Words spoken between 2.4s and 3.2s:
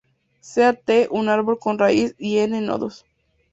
nodos.